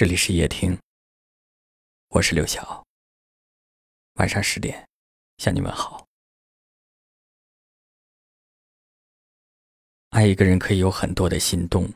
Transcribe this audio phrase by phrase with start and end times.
[0.00, 0.78] 这里是夜听，
[2.08, 2.82] 我是刘晓。
[4.14, 4.88] 晚上十点，
[5.36, 6.06] 向你们好。
[10.08, 11.86] 爱一个人可以有很多的心动，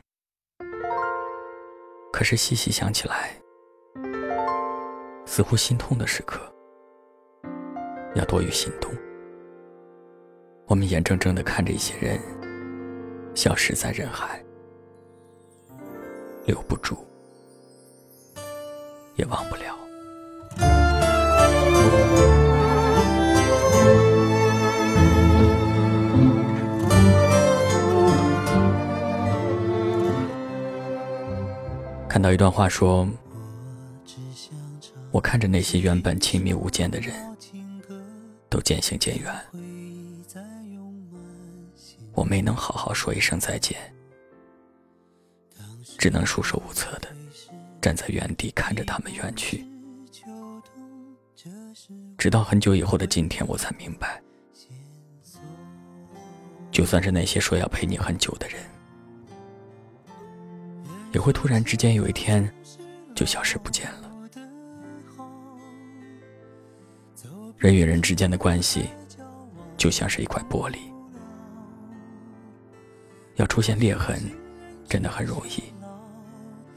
[2.13, 3.35] 可是细细想起来，
[5.25, 6.39] 似乎心痛的时刻
[8.13, 8.93] 要多于心动。
[10.67, 12.21] 我们眼睁睁的看着一些人
[13.35, 14.45] 消失在人海，
[16.45, 17.03] 留不住。
[19.15, 19.75] 也忘不了。
[32.07, 33.05] 看到一段话说
[35.11, 37.13] ：“我看着那些原本亲密无间的人，
[38.49, 39.33] 都渐行渐远，
[42.13, 43.77] 我没能好好说一声再见，
[45.97, 47.09] 只能束手无策的。”
[47.85, 49.63] 站在原地看着他们远去，
[52.17, 54.19] 直到很久以后的今天，我才明白，
[56.71, 58.59] 就算是那些说要陪你很久的人，
[61.13, 62.51] 也会突然之间有一天
[63.13, 64.11] 就消失不见了。
[67.59, 68.89] 人与人之间的关系，
[69.77, 70.79] 就像是一块玻璃，
[73.35, 74.19] 要出现裂痕，
[74.89, 75.61] 真的很容易。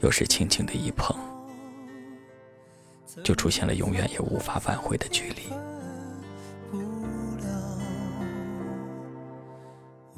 [0.01, 1.15] 有时轻轻的一碰，
[3.23, 5.43] 就出现了永远也无法挽回的距离。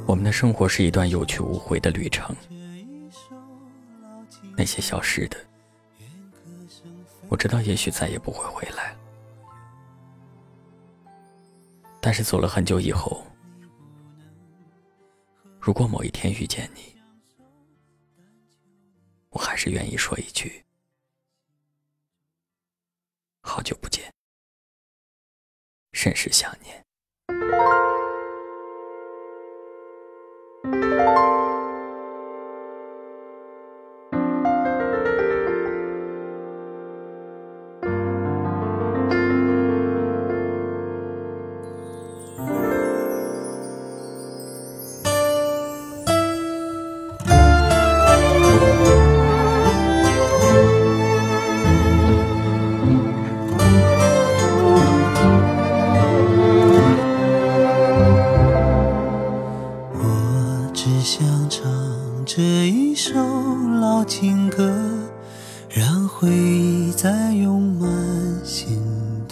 [0.06, 2.36] 我们的生活是一段有去无回的旅程，
[4.58, 5.38] 那些消失的，
[7.30, 8.96] 我知道也许再也不会回来。
[12.00, 13.26] 但是走了很久以后，
[15.60, 16.96] 如果某一天遇见你，
[19.32, 20.66] 我还是愿意说一句：
[23.42, 24.14] 好久不见，
[25.94, 26.86] 甚是想念。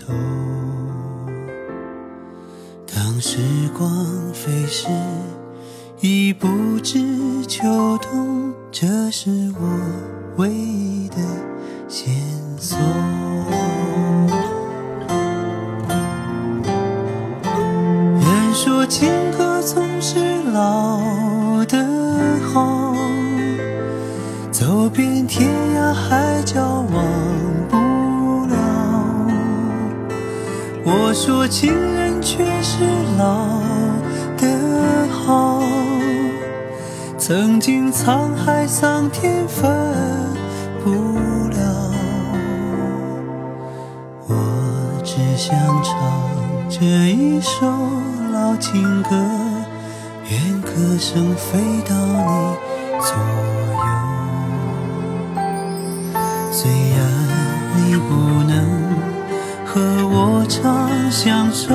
[0.09, 1.33] 头。
[2.93, 3.37] 当时
[3.77, 3.89] 光
[4.33, 4.87] 飞逝，
[5.99, 6.47] 已不
[6.81, 9.61] 知秋冬，这是我
[10.37, 11.17] 唯一的
[11.87, 12.13] 线
[12.57, 12.77] 索。
[18.19, 20.99] 人说情歌总是老
[21.65, 21.85] 的
[22.51, 22.95] 好。
[24.51, 27.05] 走遍天涯海角忘
[27.69, 27.77] 不，
[30.91, 32.83] 我说情人却是
[33.15, 33.61] 老
[34.37, 35.61] 的好，
[37.15, 39.71] 曾经沧海桑田分
[40.83, 40.89] 不
[41.51, 41.91] 了，
[44.27, 44.33] 我
[45.03, 45.95] 只想唱
[46.67, 47.67] 这一首
[48.33, 49.09] 老情歌，
[50.31, 52.55] 愿歌声飞到你
[52.99, 53.15] 左
[53.75, 53.89] 右。
[56.51, 56.97] 虽然
[57.77, 58.09] 你不
[58.47, 58.57] 能
[59.71, 61.69] 和我长相守，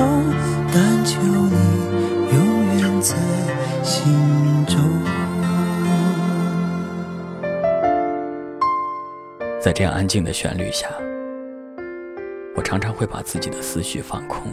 [0.73, 1.55] 但求你
[2.29, 3.15] 永远在
[3.83, 4.77] 心中。
[9.61, 10.89] 在这样安静的旋律下，
[12.53, 14.51] 我常常会把自己的思绪放空，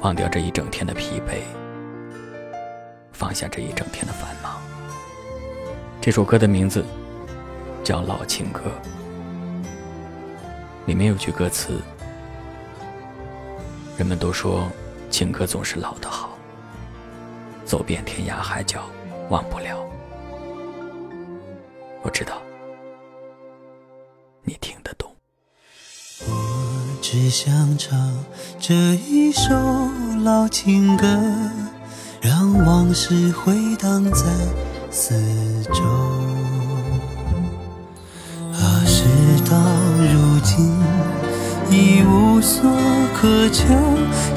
[0.00, 1.42] 忘掉这一整天的疲惫，
[3.12, 4.58] 放下这一整天的烦恼。
[6.00, 6.82] 这首歌的名字。
[7.82, 8.60] 叫老情歌，
[10.86, 11.80] 里面有句歌词：
[13.96, 14.68] 人们都说
[15.10, 16.30] 情歌总是老的好，
[17.64, 18.84] 走遍天涯海角
[19.28, 19.78] 忘不了。
[22.02, 22.40] 我知道，
[24.42, 25.14] 你听得懂。
[26.26, 28.24] 我只想唱
[28.58, 29.54] 这一首
[30.24, 31.06] 老情歌，
[32.20, 34.24] 让往事回荡在
[34.90, 36.59] 四周。
[40.42, 40.80] 今
[41.70, 42.70] 已无所
[43.14, 43.64] 可求，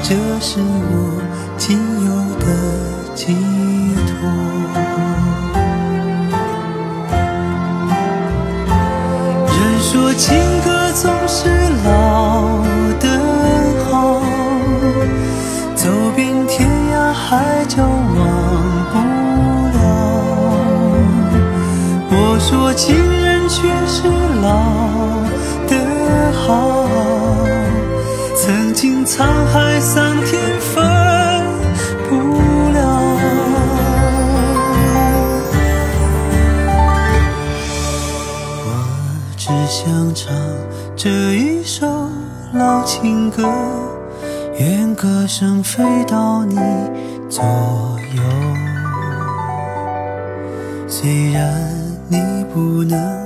[0.02, 1.20] 这是我
[1.56, 2.44] 仅有的
[3.14, 3.34] 寄
[4.06, 4.12] 托。
[9.48, 11.48] 人说情歌总是
[11.84, 12.62] 老
[13.00, 13.08] 的
[13.84, 14.20] 好，
[15.74, 18.22] 走遍天涯海角忘
[18.92, 18.94] 不
[19.76, 19.78] 了。
[22.10, 24.08] 我说情人却是
[24.42, 24.48] 老
[26.46, 26.86] 好，
[28.36, 30.84] 曾经沧海桑田分
[32.06, 32.16] 不
[32.70, 32.78] 了。
[38.60, 38.68] 我
[39.38, 40.34] 只想唱
[40.94, 41.86] 这一首
[42.52, 43.50] 老情歌，
[44.58, 46.56] 愿歌声飞到你
[47.30, 47.42] 左
[48.14, 48.22] 右。
[50.86, 51.50] 虽然
[52.06, 52.18] 你
[52.52, 53.23] 不能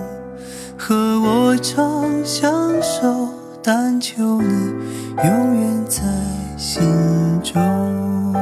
[0.79, 3.29] 和我长相守，
[3.63, 4.49] 但求你
[5.25, 6.01] 永远在
[6.57, 6.81] 心
[7.43, 8.33] 中。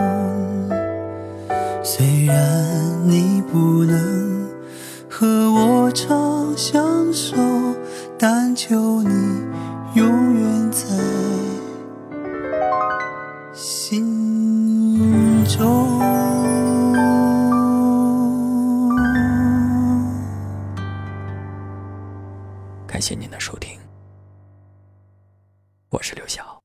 [1.82, 2.36] 虽然
[3.04, 4.48] 你不能
[5.08, 7.34] 和我长相守，
[8.18, 9.10] 但求你
[9.94, 10.84] 永远在
[22.96, 23.78] 感谢您的收听，
[25.90, 26.55] 我是刘晓。